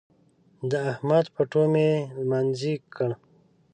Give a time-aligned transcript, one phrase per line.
[0.71, 1.89] د احمد پټو مې
[2.19, 3.09] لمانځي کړ.